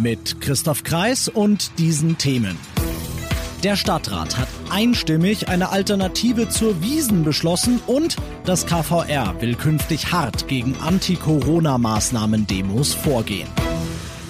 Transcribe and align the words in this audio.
Mit 0.00 0.40
Christoph 0.40 0.84
Kreis 0.84 1.28
und 1.28 1.76
diesen 1.78 2.18
Themen. 2.18 2.56
Der 3.64 3.74
Stadtrat 3.74 4.38
hat 4.38 4.46
einstimmig 4.70 5.48
eine 5.48 5.70
Alternative 5.70 6.48
zur 6.48 6.80
Wiesen 6.80 7.24
beschlossen 7.24 7.80
und 7.88 8.14
das 8.44 8.66
KVR 8.66 9.34
will 9.40 9.56
künftig 9.56 10.12
hart 10.12 10.46
gegen 10.46 10.76
Anti-Corona-Maßnahmen-Demos 10.76 12.94
vorgehen. 12.94 13.48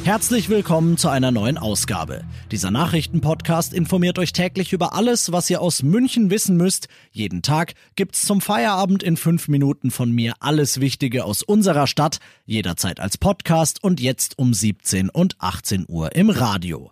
Herzlich 0.09 0.49
willkommen 0.49 0.97
zu 0.97 1.11
einer 1.11 1.31
neuen 1.31 1.59
Ausgabe. 1.59 2.25
Dieser 2.51 2.71
Nachrichtenpodcast 2.71 3.75
informiert 3.75 4.19
euch 4.19 4.33
täglich 4.33 4.73
über 4.73 4.95
alles, 4.95 5.33
was 5.33 5.51
ihr 5.51 5.61
aus 5.61 5.83
München 5.83 6.31
wissen 6.31 6.57
müsst. 6.57 6.89
Jeden 7.11 7.43
Tag 7.43 7.75
gibt's 7.95 8.23
zum 8.23 8.41
Feierabend 8.41 9.03
in 9.03 9.19
fünf 9.19 9.49
Minuten 9.49 9.91
von 9.91 10.11
mir 10.11 10.33
alles 10.41 10.81
Wichtige 10.81 11.27
aus 11.27 11.43
unserer 11.43 11.87
Stadt, 11.87 12.21
jederzeit 12.47 13.01
als 13.01 13.19
Podcast 13.19 13.85
und 13.85 14.01
jetzt 14.01 14.39
um 14.39 14.55
17 14.55 15.11
und 15.11 15.37
18 15.41 15.85
Uhr 15.87 16.17
im 16.17 16.31
Radio. 16.31 16.91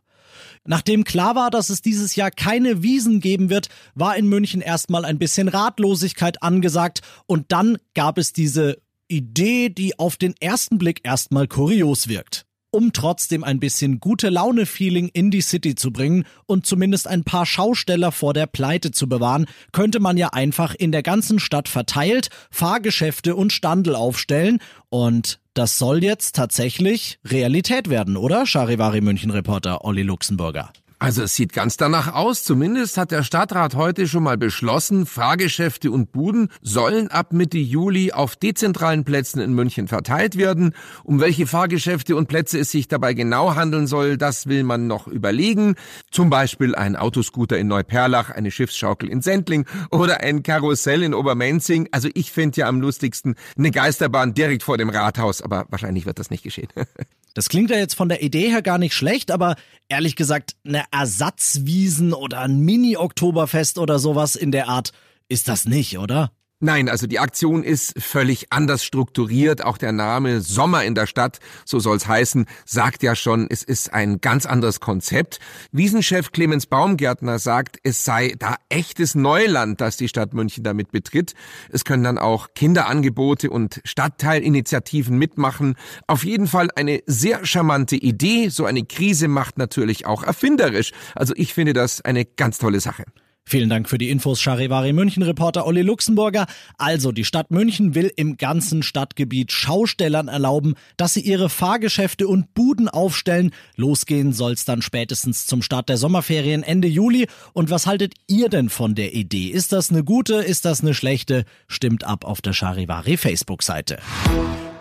Nachdem 0.66 1.04
klar 1.04 1.34
war, 1.34 1.50
dass 1.50 1.70
es 1.70 1.80
dieses 1.80 2.16
Jahr 2.16 2.30
keine 2.30 2.82
Wiesen 2.82 3.20
geben 3.20 3.48
wird, 3.48 3.70
war 3.94 4.14
in 4.18 4.28
München 4.28 4.60
erstmal 4.60 5.06
ein 5.06 5.18
bisschen 5.18 5.48
Ratlosigkeit 5.48 6.42
angesagt 6.42 7.00
und 7.24 7.50
dann 7.50 7.78
gab 7.94 8.18
es 8.18 8.34
diese 8.34 8.76
Idee, 9.08 9.70
die 9.70 9.98
auf 9.98 10.18
den 10.18 10.34
ersten 10.38 10.76
Blick 10.76 11.00
erstmal 11.02 11.48
kurios 11.48 12.08
wirkt 12.08 12.46
um 12.76 12.92
trotzdem 12.92 13.42
ein 13.42 13.58
bisschen 13.58 14.00
gute 14.00 14.28
Laune-Feeling 14.28 15.08
in 15.14 15.30
die 15.30 15.40
City 15.40 15.76
zu 15.76 15.90
bringen 15.90 16.24
und 16.44 16.66
zumindest 16.66 17.08
ein 17.08 17.24
paar 17.24 17.46
Schausteller 17.46 18.12
vor 18.12 18.34
der 18.34 18.46
Pleite 18.46 18.90
zu 18.90 19.08
bewahren, 19.08 19.46
könnte 19.72 19.98
man 19.98 20.18
ja 20.18 20.28
einfach 20.34 20.74
in 20.74 20.92
der 20.92 21.02
ganzen 21.02 21.38
Stadt 21.38 21.70
verteilt 21.70 22.28
Fahrgeschäfte 22.50 23.34
und 23.34 23.54
Standel 23.54 23.96
aufstellen 23.96 24.58
und 24.90 25.40
das 25.54 25.78
soll 25.78 26.04
jetzt 26.04 26.36
tatsächlich 26.36 27.18
Realität 27.24 27.88
werden, 27.88 28.18
oder? 28.18 28.44
Charivari 28.44 29.00
München 29.00 29.30
Reporter 29.30 29.86
Olli 29.86 30.02
Luxemburger. 30.02 30.70
Also 30.98 31.24
es 31.24 31.34
sieht 31.34 31.52
ganz 31.52 31.76
danach 31.76 32.14
aus. 32.14 32.42
Zumindest 32.42 32.96
hat 32.96 33.10
der 33.10 33.22
Stadtrat 33.22 33.74
heute 33.74 34.08
schon 34.08 34.22
mal 34.22 34.38
beschlossen, 34.38 35.04
Fahrgeschäfte 35.04 35.90
und 35.90 36.10
Buden 36.10 36.48
sollen 36.62 37.08
ab 37.08 37.34
Mitte 37.34 37.58
Juli 37.58 38.12
auf 38.12 38.34
dezentralen 38.34 39.04
Plätzen 39.04 39.40
in 39.40 39.52
München 39.52 39.88
verteilt 39.88 40.38
werden. 40.38 40.72
Um 41.04 41.20
welche 41.20 41.46
Fahrgeschäfte 41.46 42.16
und 42.16 42.28
Plätze 42.28 42.58
es 42.58 42.70
sich 42.70 42.88
dabei 42.88 43.12
genau 43.12 43.54
handeln 43.56 43.86
soll, 43.86 44.16
das 44.16 44.46
will 44.46 44.62
man 44.62 44.86
noch 44.86 45.06
überlegen. 45.06 45.74
Zum 46.10 46.30
Beispiel 46.30 46.74
ein 46.74 46.96
Autoscooter 46.96 47.58
in 47.58 47.66
Neuperlach, 47.66 48.30
eine 48.30 48.50
Schiffsschaukel 48.50 49.10
in 49.10 49.20
Sendling 49.20 49.66
oder 49.90 50.20
ein 50.20 50.42
Karussell 50.42 51.02
in 51.02 51.12
Obermenzing. 51.12 51.88
Also 51.92 52.08
ich 52.14 52.32
finde 52.32 52.62
ja 52.62 52.68
am 52.68 52.80
lustigsten 52.80 53.34
eine 53.58 53.70
Geisterbahn 53.70 54.32
direkt 54.32 54.62
vor 54.62 54.78
dem 54.78 54.88
Rathaus, 54.88 55.42
aber 55.42 55.66
wahrscheinlich 55.68 56.06
wird 56.06 56.18
das 56.18 56.30
nicht 56.30 56.42
geschehen. 56.42 56.68
Das 57.36 57.50
klingt 57.50 57.68
ja 57.70 57.76
jetzt 57.76 57.92
von 57.92 58.08
der 58.08 58.22
Idee 58.22 58.48
her 58.48 58.62
gar 58.62 58.78
nicht 58.78 58.94
schlecht, 58.94 59.30
aber 59.30 59.56
ehrlich 59.90 60.16
gesagt, 60.16 60.56
eine 60.66 60.84
Ersatzwiesen 60.90 62.14
oder 62.14 62.40
ein 62.40 62.60
Mini-Oktoberfest 62.60 63.76
oder 63.76 63.98
sowas 63.98 64.36
in 64.36 64.52
der 64.52 64.68
Art 64.68 64.92
ist 65.28 65.46
das 65.46 65.66
nicht, 65.66 65.98
oder? 65.98 66.32
Nein, 66.58 66.88
also 66.88 67.06
die 67.06 67.18
Aktion 67.18 67.62
ist 67.62 68.00
völlig 68.02 68.50
anders 68.50 68.82
strukturiert. 68.82 69.62
Auch 69.62 69.76
der 69.76 69.92
Name 69.92 70.40
Sommer 70.40 70.84
in 70.84 70.94
der 70.94 71.06
Stadt, 71.06 71.38
so 71.66 71.78
soll's 71.80 72.08
heißen, 72.08 72.46
sagt 72.64 73.02
ja 73.02 73.14
schon, 73.14 73.46
es 73.50 73.62
ist 73.62 73.92
ein 73.92 74.22
ganz 74.22 74.46
anderes 74.46 74.80
Konzept. 74.80 75.38
Wiesenchef 75.72 76.32
Clemens 76.32 76.64
Baumgärtner 76.64 77.38
sagt, 77.38 77.76
es 77.82 78.06
sei 78.06 78.34
da 78.38 78.56
echtes 78.70 79.14
Neuland, 79.14 79.82
das 79.82 79.98
die 79.98 80.08
Stadt 80.08 80.32
München 80.32 80.64
damit 80.64 80.92
betritt. 80.92 81.34
Es 81.70 81.84
können 81.84 82.04
dann 82.04 82.16
auch 82.16 82.48
Kinderangebote 82.54 83.50
und 83.50 83.82
Stadtteilinitiativen 83.84 85.18
mitmachen. 85.18 85.74
Auf 86.06 86.24
jeden 86.24 86.46
Fall 86.46 86.70
eine 86.74 87.02
sehr 87.04 87.44
charmante 87.44 87.96
Idee. 87.96 88.48
So 88.48 88.64
eine 88.64 88.82
Krise 88.82 89.28
macht 89.28 89.58
natürlich 89.58 90.06
auch 90.06 90.22
erfinderisch. 90.22 90.92
Also 91.14 91.34
ich 91.36 91.52
finde 91.52 91.74
das 91.74 92.00
eine 92.00 92.24
ganz 92.24 92.56
tolle 92.56 92.80
Sache. 92.80 93.04
Vielen 93.48 93.68
Dank 93.70 93.88
für 93.88 93.96
die 93.96 94.10
Infos, 94.10 94.40
Charivari 94.40 94.92
München-Reporter 94.92 95.66
Olli 95.66 95.82
Luxemburger. 95.82 96.46
Also, 96.78 97.12
die 97.12 97.24
Stadt 97.24 97.52
München 97.52 97.94
will 97.94 98.12
im 98.16 98.38
ganzen 98.38 98.82
Stadtgebiet 98.82 99.52
Schaustellern 99.52 100.26
erlauben, 100.26 100.74
dass 100.96 101.14
sie 101.14 101.20
ihre 101.20 101.48
Fahrgeschäfte 101.48 102.26
und 102.26 102.54
Buden 102.54 102.88
aufstellen. 102.88 103.52
Losgehen 103.76 104.32
soll's 104.32 104.64
dann 104.64 104.82
spätestens 104.82 105.46
zum 105.46 105.62
Start 105.62 105.88
der 105.88 105.96
Sommerferien 105.96 106.64
Ende 106.64 106.88
Juli. 106.88 107.28
Und 107.52 107.70
was 107.70 107.86
haltet 107.86 108.14
ihr 108.26 108.48
denn 108.48 108.68
von 108.68 108.96
der 108.96 109.14
Idee? 109.14 109.46
Ist 109.46 109.72
das 109.72 109.92
eine 109.92 110.02
gute, 110.02 110.34
ist 110.34 110.64
das 110.64 110.80
eine 110.80 110.92
schlechte? 110.92 111.44
Stimmt 111.68 112.02
ab 112.02 112.24
auf 112.24 112.42
der 112.42 112.52
Charivari 112.52 113.16
Facebook-Seite. 113.16 113.98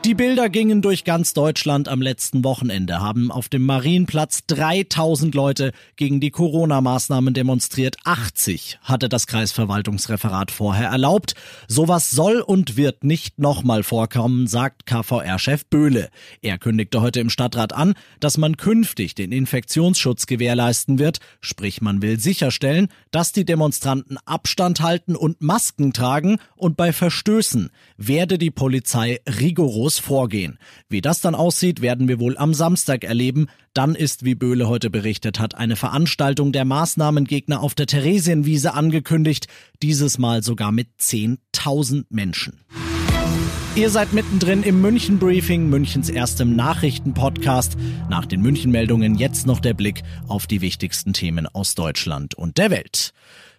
Die 0.05 0.13
Bilder 0.13 0.49
gingen 0.49 0.83
durch 0.83 1.03
ganz 1.03 1.33
Deutschland 1.33 1.87
am 1.89 1.99
letzten 1.99 2.43
Wochenende, 2.43 3.01
haben 3.01 3.31
auf 3.31 3.49
dem 3.49 3.63
Marienplatz 3.65 4.45
3000 4.45 5.33
Leute 5.33 5.71
gegen 5.95 6.19
die 6.19 6.29
Corona-Maßnahmen 6.29 7.33
demonstriert. 7.33 7.95
80 8.03 8.77
hatte 8.83 9.09
das 9.09 9.25
Kreisverwaltungsreferat 9.25 10.51
vorher 10.51 10.89
erlaubt. 10.89 11.33
Sowas 11.67 12.11
soll 12.11 12.41
und 12.41 12.77
wird 12.77 13.03
nicht 13.03 13.39
nochmal 13.39 13.81
vorkommen, 13.81 14.45
sagt 14.45 14.85
KVR-Chef 14.85 15.65
Böhle. 15.71 16.09
Er 16.43 16.59
kündigte 16.59 17.01
heute 17.01 17.19
im 17.19 17.31
Stadtrat 17.31 17.73
an, 17.73 17.95
dass 18.19 18.37
man 18.37 18.57
künftig 18.57 19.15
den 19.15 19.31
Infektionsschutz 19.31 20.27
gewährleisten 20.27 20.99
wird, 20.99 21.17
sprich 21.41 21.81
man 21.81 22.03
will 22.03 22.19
sicherstellen, 22.19 22.89
dass 23.09 23.31
die 23.31 23.43
Demonstranten 23.43 24.19
Abstand 24.25 24.81
halten 24.81 25.15
und 25.15 25.41
Masken 25.41 25.93
tragen 25.93 26.37
und 26.55 26.77
bei 26.77 26.93
Verstößen 26.93 27.71
werde 27.97 28.37
die 28.37 28.51
Polizei 28.51 29.19
rigoros 29.27 29.94
muss 29.95 29.99
vorgehen. 29.99 30.57
Wie 30.89 31.01
das 31.01 31.21
dann 31.21 31.35
aussieht, 31.35 31.81
werden 31.81 32.07
wir 32.07 32.19
wohl 32.19 32.37
am 32.37 32.53
Samstag 32.53 33.03
erleben. 33.03 33.47
Dann 33.73 33.95
ist, 33.95 34.25
wie 34.25 34.35
Böhle 34.35 34.67
heute 34.67 34.89
berichtet 34.89 35.39
hat, 35.39 35.55
eine 35.55 35.75
Veranstaltung 35.75 36.51
der 36.51 36.65
Maßnahmengegner 36.65 37.61
auf 37.61 37.75
der 37.75 37.87
Theresienwiese 37.87 38.73
angekündigt. 38.73 39.47
Dieses 39.81 40.17
Mal 40.17 40.43
sogar 40.43 40.71
mit 40.71 40.89
10.000 40.99 42.05
Menschen. 42.09 42.59
Ihr 43.75 43.89
seid 43.89 44.13
mittendrin 44.13 44.63
im 44.63 44.81
München 44.81 45.19
Briefing, 45.19 45.69
Münchens 45.69 46.09
erstem 46.09 46.55
Nachrichtenpodcast. 46.55 47.77
Nach 48.09 48.25
den 48.25 48.41
München 48.41 48.71
Meldungen 48.71 49.15
jetzt 49.15 49.45
noch 49.47 49.59
der 49.59 49.73
Blick 49.73 50.03
auf 50.27 50.47
die 50.47 50.61
wichtigsten 50.61 51.13
Themen 51.13 51.47
aus 51.47 51.75
Deutschland 51.75 52.35
und 52.35 52.57
der 52.57 52.71
Welt. 52.71 53.13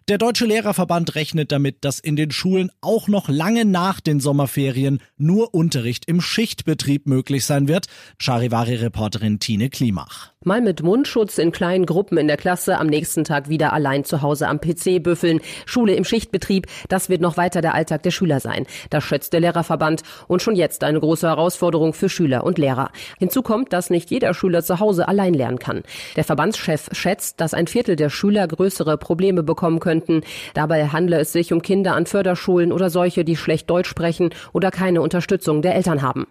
Der 0.09 0.19
Deutsche 0.19 0.47
Lehrerverband 0.47 1.17
rechnet 1.17 1.50
damit, 1.50 1.78
dass 1.81 1.99
in 1.99 2.15
den 2.15 2.31
Schulen 2.31 2.71
auch 2.81 3.09
noch 3.09 3.28
lange 3.28 3.65
nach 3.65 4.00
den 4.00 4.21
Sommerferien 4.21 5.00
nur 5.17 5.53
Unterricht 5.53 6.05
im 6.06 6.21
Schichtbetrieb 6.21 7.09
möglich 7.09 7.44
sein 7.44 7.67
wird. 7.67 7.87
Charivari-Reporterin 8.21 9.41
Tine 9.41 9.69
Klimach. 9.69 10.31
Mal 10.47 10.61
mit 10.61 10.81
Mundschutz 10.81 11.39
in 11.39 11.50
kleinen 11.50 11.87
Gruppen 11.87 12.19
in 12.19 12.28
der 12.28 12.37
Klasse, 12.37 12.78
am 12.78 12.87
nächsten 12.87 13.25
Tag 13.25 13.49
wieder 13.49 13.72
allein 13.72 14.05
zu 14.05 14.22
Hause 14.22 14.47
am 14.47 14.61
PC 14.61 15.03
büffeln. 15.03 15.41
Schule 15.65 15.97
im 15.97 16.05
Schichtbetrieb, 16.05 16.69
das 16.88 17.09
wird 17.09 17.21
noch 17.21 17.37
weiter 17.37 17.61
der 17.61 17.75
Alltag 17.75 18.05
der 18.05 18.12
Schüler 18.12 18.38
sein. 18.38 18.65
Das 18.91 19.03
schätzt 19.03 19.33
der 19.33 19.41
Lehrerverband 19.41 20.03
und 20.28 20.41
schon 20.41 20.55
jetzt 20.55 20.84
eine 20.84 21.00
große 21.00 21.27
Herausforderung 21.27 21.94
für 21.94 22.09
Schüler 22.09 22.44
und 22.44 22.59
Lehrer. 22.59 22.93
Hinzu 23.19 23.43
kommt, 23.43 23.73
dass 23.73 23.91
nicht 23.91 24.09
jeder 24.12 24.34
Schüler 24.34 24.62
zu 24.62 24.78
Hause 24.78 25.09
allein 25.09 25.34
lernen 25.34 25.59
kann. 25.59 25.83
Der 26.15 26.23
Verbandschef 26.23 26.91
schätzt, 26.93 27.41
dass 27.41 27.53
ein 27.53 27.67
Viertel 27.67 27.97
der 27.97 28.08
Schüler 28.08 28.47
größere 28.47 28.99
Probleme 28.99 29.43
bekommen 29.43 29.81
könnten. 29.96 30.22
Dabei 30.54 30.88
handle 30.88 31.19
es 31.19 31.32
sich 31.32 31.52
um 31.52 31.62
Kinder 31.62 31.94
an 31.94 32.06
Förderschulen 32.06 32.72
oder 32.72 32.90
solche, 32.90 33.25
die 33.25 33.37
schlecht 33.37 33.70
Deutsch 33.70 33.88
sprechen 33.88 34.31
oder 34.52 34.70
keine 34.70 35.00
Unterstützung 35.00 35.62
der 35.62 35.75
Eltern 35.75 36.02
haben. 36.02 36.26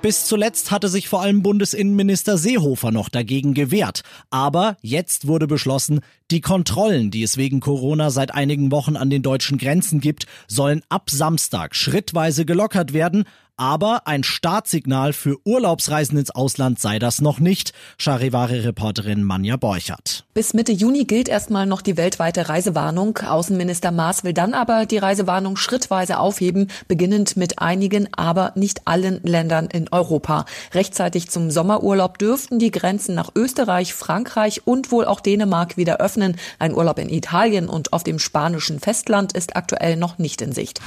Bis 0.00 0.26
zuletzt 0.26 0.70
hatte 0.70 0.88
sich 0.88 1.08
vor 1.08 1.22
allem 1.22 1.42
Bundesinnenminister 1.42 2.38
Seehofer 2.38 2.92
noch 2.92 3.08
dagegen 3.08 3.52
gewehrt. 3.52 4.02
Aber 4.30 4.76
jetzt 4.80 5.26
wurde 5.26 5.48
beschlossen, 5.48 6.00
die 6.30 6.40
Kontrollen, 6.40 7.10
die 7.10 7.24
es 7.24 7.36
wegen 7.36 7.58
Corona 7.58 8.10
seit 8.10 8.32
einigen 8.32 8.70
Wochen 8.70 8.96
an 8.96 9.10
den 9.10 9.22
deutschen 9.22 9.58
Grenzen 9.58 10.00
gibt, 10.00 10.26
sollen 10.46 10.82
ab 10.88 11.10
Samstag 11.10 11.74
schrittweise 11.74 12.44
gelockert 12.44 12.92
werden. 12.92 13.24
Aber 13.60 14.06
ein 14.06 14.22
Startsignal 14.22 15.12
für 15.12 15.36
Urlaubsreisen 15.44 16.16
ins 16.16 16.30
Ausland 16.30 16.78
sei 16.78 17.00
das 17.00 17.20
noch 17.20 17.40
nicht, 17.40 17.72
Charivari-Reporterin 17.98 19.24
Manja 19.24 19.56
Borchert. 19.56 20.24
Bis 20.32 20.54
Mitte 20.54 20.70
Juni 20.70 21.06
gilt 21.06 21.28
erstmal 21.28 21.66
noch 21.66 21.82
die 21.82 21.96
weltweite 21.96 22.48
Reisewarnung. 22.48 23.18
Außenminister 23.18 23.90
Maas 23.90 24.22
will 24.22 24.32
dann 24.32 24.54
aber 24.54 24.86
die 24.86 24.98
Reisewarnung 24.98 25.56
schrittweise 25.56 26.20
aufheben, 26.20 26.70
beginnend 26.86 27.36
mit 27.36 27.58
einigen, 27.58 28.08
aber 28.14 28.52
nicht 28.54 28.82
allen 28.86 29.20
Ländern 29.24 29.66
in 29.66 29.88
Europa. 29.90 30.44
Rechtzeitig 30.72 31.28
zum 31.28 31.50
Sommerurlaub 31.50 32.16
dürften 32.16 32.60
die 32.60 32.70
Grenzen 32.70 33.16
nach 33.16 33.32
Österreich, 33.34 33.92
Frankreich 33.92 34.68
und 34.68 34.92
wohl 34.92 35.04
auch 35.04 35.18
Dänemark 35.18 35.76
wieder 35.76 35.96
öffnen. 35.96 36.36
Ein 36.60 36.74
Urlaub 36.74 37.00
in 37.00 37.08
Italien 37.08 37.68
und 37.68 37.92
auf 37.92 38.04
dem 38.04 38.20
spanischen 38.20 38.78
Festland 38.78 39.32
ist 39.32 39.56
aktuell 39.56 39.96
noch 39.96 40.18
nicht 40.18 40.42
in 40.42 40.52
Sicht. 40.52 40.80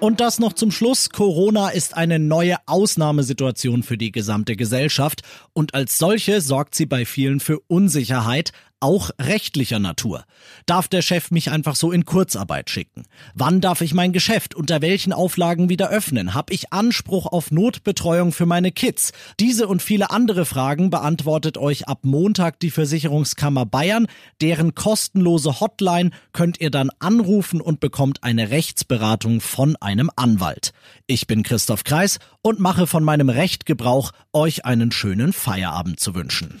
Und 0.00 0.20
das 0.20 0.38
noch 0.38 0.54
zum 0.54 0.70
Schluss. 0.70 1.10
Corona 1.10 1.68
ist 1.68 1.94
eine 1.94 2.18
neue 2.18 2.56
Ausnahmesituation 2.64 3.82
für 3.82 3.98
die 3.98 4.12
gesamte 4.12 4.56
Gesellschaft 4.56 5.20
und 5.52 5.74
als 5.74 5.98
solche 5.98 6.40
sorgt 6.40 6.74
sie 6.74 6.86
bei 6.86 7.04
vielen 7.04 7.38
für 7.38 7.60
Unsicherheit, 7.66 8.52
auch 8.80 9.10
rechtlicher 9.20 9.78
Natur. 9.78 10.24
Darf 10.66 10.88
der 10.88 11.02
Chef 11.02 11.30
mich 11.30 11.50
einfach 11.50 11.76
so 11.76 11.92
in 11.92 12.04
Kurzarbeit 12.04 12.70
schicken? 12.70 13.04
Wann 13.34 13.60
darf 13.60 13.80
ich 13.82 13.94
mein 13.94 14.12
Geschäft 14.12 14.54
unter 14.54 14.82
welchen 14.82 15.12
Auflagen 15.12 15.68
wieder 15.68 15.90
öffnen? 15.90 16.34
Hab 16.34 16.50
ich 16.50 16.72
Anspruch 16.72 17.26
auf 17.26 17.50
Notbetreuung 17.50 18.32
für 18.32 18.46
meine 18.46 18.72
Kids? 18.72 19.12
Diese 19.38 19.68
und 19.68 19.82
viele 19.82 20.10
andere 20.10 20.44
Fragen 20.44 20.90
beantwortet 20.90 21.58
euch 21.58 21.88
ab 21.88 22.00
Montag 22.02 22.58
die 22.60 22.70
Versicherungskammer 22.70 23.66
Bayern. 23.66 24.06
Deren 24.40 24.74
kostenlose 24.74 25.60
Hotline 25.60 26.10
könnt 26.32 26.60
ihr 26.60 26.70
dann 26.70 26.90
anrufen 26.98 27.60
und 27.60 27.80
bekommt 27.80 28.22
eine 28.24 28.50
Rechtsberatung 28.50 29.40
von 29.40 29.76
einem 29.76 30.10
Anwalt. 30.16 30.72
Ich 31.06 31.26
bin 31.26 31.42
Christoph 31.42 31.84
Kreis 31.84 32.18
und 32.42 32.60
mache 32.60 32.86
von 32.86 33.04
meinem 33.04 33.28
Recht 33.28 33.66
Gebrauch, 33.66 34.12
euch 34.32 34.64
einen 34.64 34.92
schönen 34.92 35.32
Feierabend 35.32 36.00
zu 36.00 36.14
wünschen. 36.14 36.60